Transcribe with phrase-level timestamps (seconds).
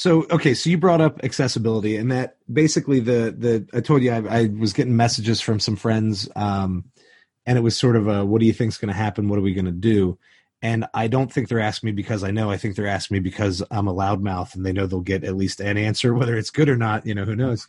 [0.00, 4.10] So okay, so you brought up accessibility, and that basically the the I told you
[4.10, 6.86] I, I was getting messages from some friends, um,
[7.44, 9.28] and it was sort of a what do you think's going to happen?
[9.28, 10.18] What are we going to do?
[10.62, 12.50] And I don't think they're asking me because I know.
[12.50, 15.36] I think they're asking me because I'm a loudmouth, and they know they'll get at
[15.36, 17.04] least an answer, whether it's good or not.
[17.04, 17.66] You know, who knows?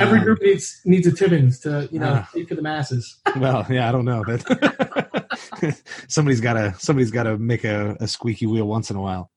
[0.00, 3.14] Every Um, group needs needs a Tibbins to you know uh, speak for the masses.
[3.36, 4.24] well, yeah, I don't know
[6.08, 9.30] somebody's got to somebody's got to make a, a squeaky wheel once in a while.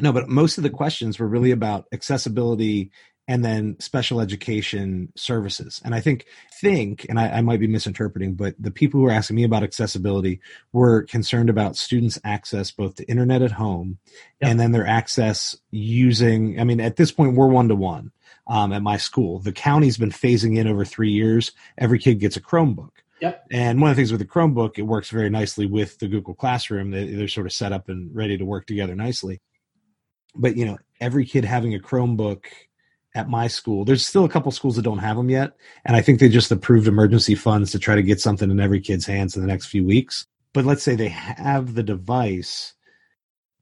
[0.00, 2.90] No, but most of the questions were really about accessibility
[3.28, 5.80] and then special education services.
[5.84, 6.26] And I think
[6.60, 9.62] think, and I, I might be misinterpreting, but the people who were asking me about
[9.62, 10.40] accessibility
[10.72, 13.98] were concerned about students' access both to internet at home
[14.40, 14.50] Yep.
[14.50, 16.58] and then their access using.
[16.58, 18.10] I mean, at this point, we're one to one
[18.48, 19.38] um, at my school.
[19.38, 21.52] The county's been phasing in over three years.
[21.78, 22.90] Every kid gets a Chromebook.
[23.20, 23.46] Yep.
[23.52, 26.34] And one of the things with the Chromebook, it works very nicely with the Google
[26.34, 26.90] Classroom.
[26.90, 29.40] They, they're sort of set up and ready to work together nicely.
[30.34, 32.44] But you know, every kid having a Chromebook
[33.14, 36.00] at my school, there's still a couple schools that don't have them yet, and I
[36.00, 39.34] think they just approved emergency funds to try to get something in every kid's hands
[39.34, 40.26] in the next few weeks.
[40.52, 42.74] But let's say they have the device,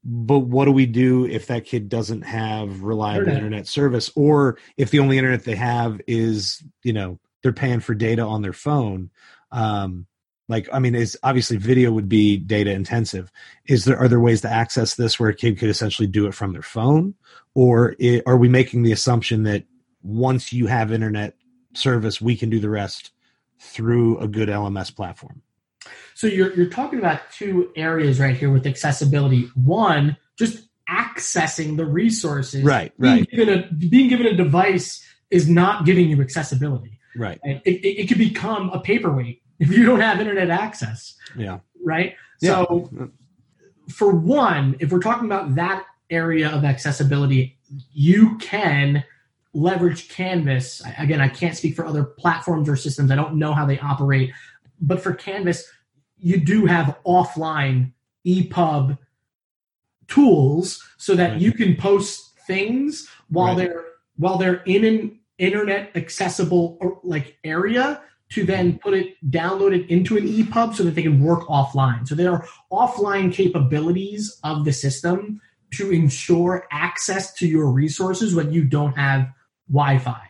[0.03, 3.37] but what do we do if that kid doesn't have reliable Internet.
[3.37, 7.93] internet service, or if the only internet they have is, you know, they're paying for
[7.93, 9.09] data on their phone?
[9.51, 10.05] Um,
[10.49, 13.31] like, I mean, is obviously video would be data intensive.
[13.67, 16.33] Is there are there ways to access this where a kid could essentially do it
[16.33, 17.13] from their phone,
[17.53, 19.63] or i are we making the assumption that
[20.01, 21.35] once you have internet
[21.75, 23.11] service, we can do the rest
[23.59, 25.43] through a good LMS platform?
[26.15, 29.49] So you're you're talking about two areas right here with accessibility.
[29.53, 32.63] One, just accessing the resources.
[32.63, 36.99] Right, Being right, given a being given a device is not giving you accessibility.
[37.15, 37.39] right.
[37.45, 37.61] Right?
[37.65, 41.15] It, it, it could become a paperweight if you don't have internet access.
[41.37, 41.59] Yeah.
[41.83, 42.15] Right.
[42.41, 42.65] Yeah.
[42.65, 43.11] So
[43.89, 47.57] for one, if we're talking about that area of accessibility,
[47.93, 49.03] you can
[49.53, 50.81] leverage Canvas.
[50.97, 53.11] Again, I can't speak for other platforms or systems.
[53.11, 54.31] I don't know how they operate,
[54.79, 55.65] but for Canvas,
[56.17, 57.93] you do have offline
[58.25, 58.97] EPUB
[60.07, 61.41] tools so that Right.
[61.41, 63.69] you can post things while Right.
[63.69, 63.85] they're
[64.17, 68.01] while they're in an internet accessible or, like area
[68.31, 72.07] to then put it download it into an EPUB so that they can work offline.
[72.07, 75.41] So there are offline capabilities of the system
[75.71, 79.27] to ensure access to your resources when you don't have
[79.71, 80.21] Wi-Fi.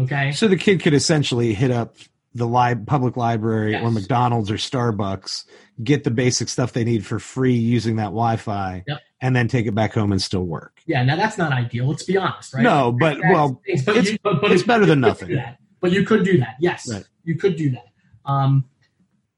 [0.00, 0.32] Okay.
[0.32, 1.96] So the kid could essentially hit up
[2.34, 5.44] the li- public library or McDonald's or Starbucks,
[5.82, 8.98] get the basic stuff they need for free using that Wi-Fi, Yep.
[9.20, 10.78] and then take it back home and still work.
[10.86, 11.02] Yeah.
[11.04, 11.88] Now that's not ideal.
[11.88, 12.62] Let's be honest, right?
[12.62, 15.30] No, but That's- well, but it's- you- but, but it's it- better than nothing.
[15.80, 16.56] But you could do that.
[16.60, 17.04] Yes, Right.
[17.24, 17.86] you could do that.
[18.24, 18.64] Um,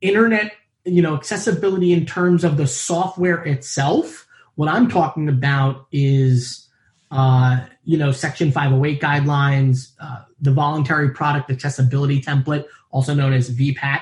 [0.00, 0.52] internet,
[0.84, 4.26] you know, accessibility in terms of the software itself.
[4.54, 6.68] What I'm talking about is,
[7.10, 13.50] uh, you know, Section 508 guidelines, uh, the voluntary product accessibility template, also known as
[13.50, 14.00] VPAT.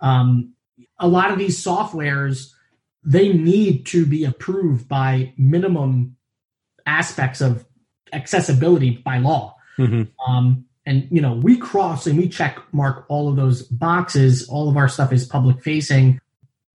[0.00, 0.52] Um,
[0.98, 2.52] a lot of these softwares,
[3.04, 6.16] they need to be approved by minimum
[6.86, 7.64] aspects of
[8.12, 9.56] accessibility by law.
[9.78, 10.08] Mhm.
[10.26, 14.48] Um, and you know, we cross and we check mark all of those boxes.
[14.48, 16.18] All of our stuff is public facing.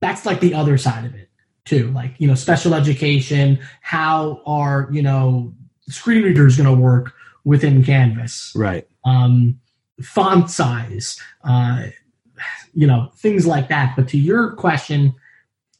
[0.02, 1.30] That's like the other side of it
[1.66, 1.92] too.
[1.92, 3.60] Like you know, special education.
[3.82, 5.56] How are you know
[5.90, 7.14] screen readers going to work
[7.44, 8.54] within Canvas?
[8.56, 8.88] right.
[9.04, 9.60] um,
[10.02, 11.88] font size, uh,
[12.76, 13.96] you know, things like that.
[13.96, 15.16] But to your question,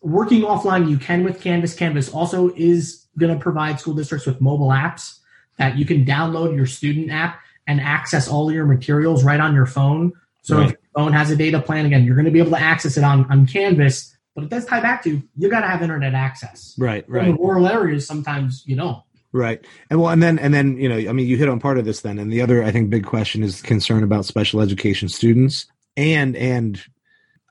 [0.02, 1.76] working offline, you can with Canvas.
[1.76, 5.20] Canvas also is going to provide school districts with mobile apps
[5.58, 9.66] that you can download your student app and access all your materials right on your
[9.66, 10.14] phone.
[10.42, 12.62] So if your phone has a data plan, again, you're going to be able to
[12.62, 14.16] access it on, on Canvas.
[14.36, 16.76] But it does tie back to you got to have internet access.
[16.78, 17.08] Right.
[17.08, 17.28] Right.
[17.28, 19.02] the rural areas, sometimes you don't.
[19.32, 19.66] Right.
[19.90, 21.86] And well, and then, and then, you know, I mean, you hit on part of
[21.86, 22.20] this then.
[22.20, 25.66] And the other, I think, big question is concern about special education students
[25.96, 26.84] and, and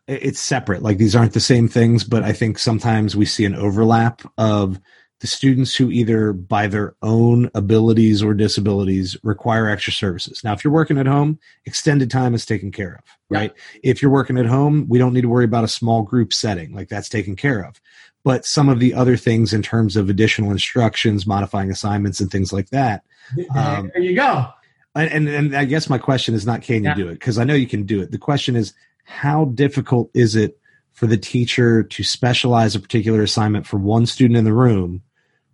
[0.07, 0.83] it's separate.
[0.83, 4.81] Like these aren't the same things, but I think sometimes we see an overlap of
[5.23, 10.43] the students who either by their own abilities or disabilities require extra services.
[10.43, 13.55] Now, if you're working at home, extended time is taken care of, right?
[13.85, 16.75] If you're working at home, we don't need to worry about a small group setting.
[16.75, 17.81] Like that's taken care of
[18.25, 22.53] but some of the other things in terms of additional instructions, modifying assignments, and things
[22.53, 23.03] like that.
[23.57, 24.47] Um, there you go.
[24.95, 26.95] And, and, and I guess my question is not can you Yeah.
[26.95, 27.15] do it?
[27.15, 28.11] Because I know you can do it.
[28.11, 30.59] The question is how difficult is it
[30.93, 35.03] for the teacher to specialize a particular assignment for one student in the room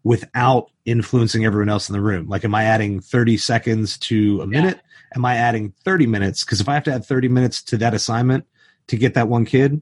[0.05, 2.29] without influencing everyone else in the room?
[2.29, 4.81] Like, am I adding 30 seconds to a minute?
[5.15, 6.45] Am I adding 30 minutes?
[6.45, 8.47] Because if I have to add 30 minutes to that assignment
[8.89, 9.81] to get that one kid,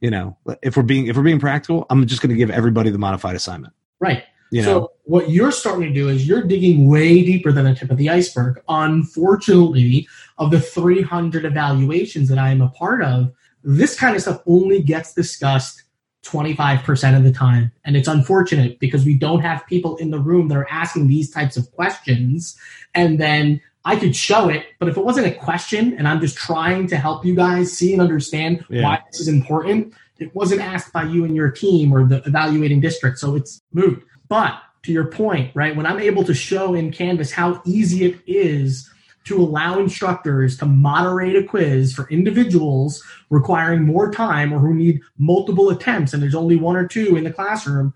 [0.00, 2.90] you know, if we're being if we're being practical, I'm just going to give everybody
[2.90, 3.74] the modified assignment.
[3.98, 4.24] Right.
[4.50, 7.64] You You so know, what you're starting to do is you're digging way deeper than
[7.64, 8.60] the tip of the iceberg.
[8.68, 10.08] Unfortunately,
[10.38, 13.32] of the 300 evaluations that I am a part of,
[13.64, 15.82] this kind of stuff only gets discussed
[16.26, 17.72] 25% of the time.
[17.84, 21.30] And it's unfortunate because we don't have people in the room that are asking these
[21.30, 22.56] types of questions.
[22.94, 26.36] And then I could show it, but if it wasn't a question and I'm just
[26.36, 28.82] trying to help you guys see and understand Yeah.
[28.82, 32.80] why this is important, it wasn't asked by you and your team or the evaluating
[32.80, 33.18] district.
[33.18, 34.02] So it's moot.
[34.28, 38.20] But to your point, right, when I'm able to show in Canvas how easy it
[38.26, 38.90] is
[39.26, 45.00] to allow instructors to moderate a quiz for individuals requiring more time or who need
[45.18, 47.92] multiple attempts and there's only one or two in the classroom,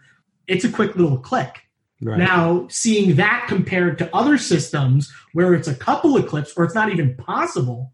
[0.46, 1.62] it's a quick little click.
[2.02, 2.18] right?
[2.18, 6.74] Now, seeing that compared to other systems where it's a couple of clips or it's
[6.74, 7.92] not even possible,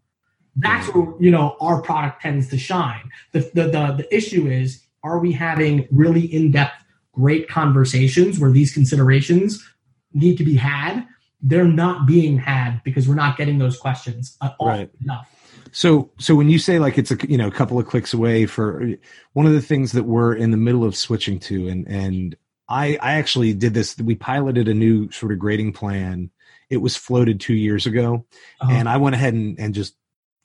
[0.57, 3.11] that's where you know our product tends to shine.
[3.31, 8.51] The the the, the issue is, are we having really in depth, great conversations where
[8.51, 9.63] these considerations
[10.13, 11.05] need to be had?
[11.41, 14.89] They're not being had because we're not getting those questions Right.
[15.01, 15.27] enough.
[15.71, 18.45] So, so when you say like it's a you know a couple of clicks away
[18.45, 18.93] for
[19.33, 22.35] one of the things that we're in the middle of switching to, and and
[22.69, 23.97] I I actually did this.
[23.97, 26.31] We piloted a new sort of grading plan.
[26.69, 28.25] It was floated two years ago,
[28.61, 28.71] Uh-huh.
[28.71, 29.95] and I went ahead and, and just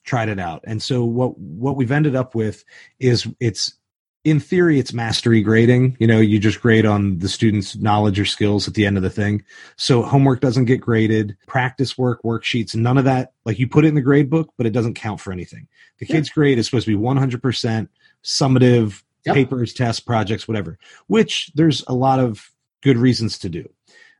[0.04, 0.62] tried it out.
[0.66, 2.64] And so what what we've ended up with
[2.98, 3.74] is it's
[4.24, 5.96] in theory it's mastery grading.
[5.98, 9.02] You know, you just grade on the student's knowledge or skills at the end of
[9.02, 9.42] the thing.
[9.76, 13.32] So homework doesn't get graded, practice work, worksheets, none of that.
[13.44, 15.66] Like you put it in the grade book, but it doesn't count for anything.
[15.98, 16.16] The Yeah.
[16.16, 17.88] kid's grade is supposed to be 100%
[18.24, 19.34] summative Yep.
[19.36, 23.68] papers, tests, projects, whatever, which there's a lot of good reasons to do.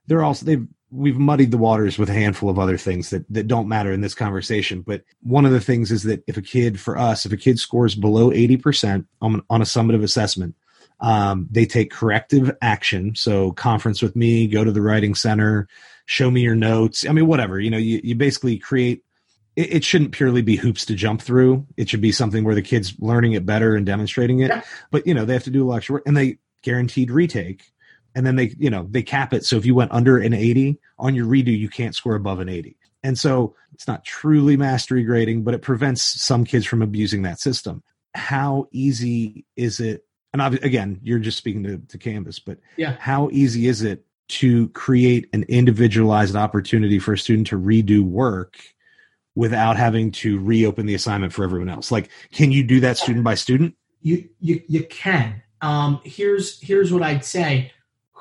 [0.06, 3.48] They're also, they've, we've muddied the waters with a handful of other things that, that
[3.48, 4.82] don't matter in this conversation.
[4.82, 7.58] But one of the things is that if a kid, for us, if a kid
[7.58, 10.54] scores below 80% on, on a summative assessment,
[11.00, 13.14] um, they take corrective action.
[13.14, 15.66] So conference with me, go to the writing center,
[16.04, 17.06] show me your notes.
[17.08, 19.02] I mean, whatever, you know, you, you basically create,
[19.56, 21.66] it, it shouldn't purely be hoops to jump through.
[21.76, 24.50] It should be something where the kid's learning it better and demonstrating it.
[24.50, 24.62] Yeah.
[24.90, 27.71] But, you know, they have to do a lot of work and they guaranteed retake
[28.14, 30.78] and then they you know they cap it so if you went under an 80
[30.98, 35.02] on your redo you can't score above an 80 and so it's not truly mastery
[35.02, 37.82] grading but it prevents some kids from abusing that system
[38.14, 42.96] how easy is it and again you're just speaking to, to canvas but Yeah.
[42.98, 48.56] how easy is it to create an individualized opportunity for a student to redo work
[49.34, 53.24] without having to reopen the assignment for everyone else like can you do that student
[53.24, 55.42] by student you you you can.
[55.60, 57.72] Um, here's here's what I'd say.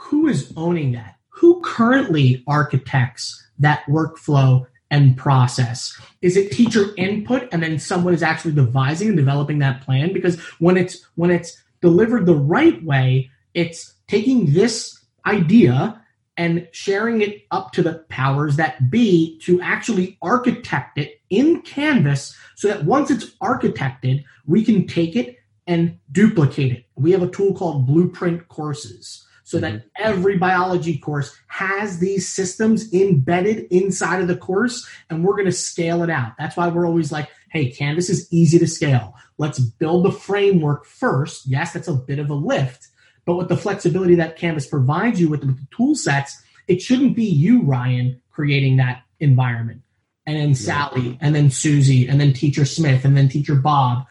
[0.06, 1.16] Who is owning that?
[1.30, 5.98] Who currently architects that workflow and process?
[6.22, 10.12] Is it teacher input and then someone is actually devising and developing that plan?
[10.12, 16.02] Because when it's when it's delivered the right way, it's taking this idea
[16.36, 22.36] and sharing it up to the powers that be to actually architect it in Canvas
[22.56, 25.38] so that once it's architected, we can take it
[25.68, 26.86] and duplicate it.
[26.96, 29.88] We have a tool called Blueprint Courses so that mm-hmm.
[29.98, 35.52] every biology course has these systems embedded inside of the course and we're going to
[35.52, 36.32] scale it out.
[36.40, 39.14] That's why we're always like, hey, Canvas is easy to scale.
[39.38, 41.46] Let's build the framework first.
[41.46, 42.88] Yes, that's a bit of a lift,
[43.26, 47.26] but with the flexibility that Canvas provides you with the tool sets, it shouldn't be
[47.26, 49.82] you, Ryan, creating that environment.
[50.26, 54.06] And then Sally, and then Susie, and then Teacher Smith, and then Teacher Bob.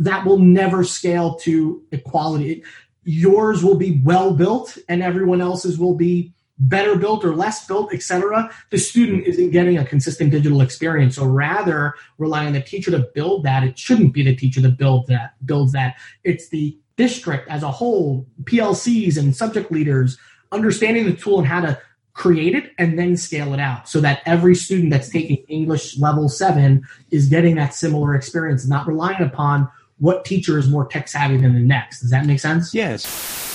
[0.00, 2.64] That will never scale to equality.
[3.04, 7.92] Yours will be well built, and everyone else's will be better built or less built,
[7.92, 8.50] etc.
[8.70, 11.16] The student isn't getting a consistent digital experience.
[11.16, 13.64] So rather rely on the teacher to build that.
[13.64, 15.96] It shouldn't be the teacher that build that builds that.
[16.22, 20.18] It's the district as a whole, PLCs and subject leaders,
[20.52, 21.80] understanding the tool and how to
[22.12, 26.28] create it and then scale it out so that every student that's taking English level
[26.28, 29.66] seven is getting that similar experience, not relying upon
[30.00, 32.00] what teacher is more tech savvy than the next.
[32.00, 32.74] Does that make sense?
[32.74, 33.49] Yes.